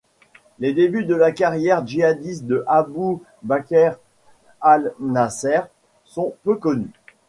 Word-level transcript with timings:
Les 0.57 0.73
débuts 0.73 1.05
de 1.05 1.13
la 1.13 1.31
carrière 1.31 1.85
djihadiste 1.85 2.45
de 2.47 2.63
Abou 2.65 3.21
Bakr 3.43 3.99
Al-Nasr 4.59 5.67
sont 6.05 6.33
peu 6.43 6.55
connus. 6.55 6.89